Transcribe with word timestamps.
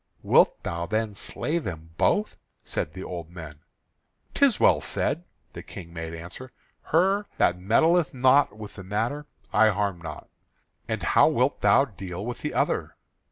"Wilt 0.23 0.63
thou 0.63 0.87
then 0.87 1.13
slay 1.13 1.59
them 1.59 1.91
both?" 1.97 2.35
said 2.63 2.93
the 2.93 3.03
old 3.03 3.29
men. 3.29 3.59
"'Tis 4.33 4.59
well 4.59 4.81
said," 4.81 5.25
the 5.53 5.61
King 5.61 5.93
made 5.93 6.15
answer. 6.15 6.51
"Her 6.85 7.27
that 7.37 7.59
meddled 7.59 8.11
not 8.11 8.57
with 8.57 8.77
the 8.77 8.83
matter 8.83 9.27
I 9.53 9.69
harm 9.69 9.99
not." 9.99 10.27
"And 10.87 11.03
how 11.03 11.27
wilt 11.27 11.61
thou 11.61 11.85
deal 11.85 12.25
with 12.25 12.39
the 12.41 12.51
other?" 12.55 12.95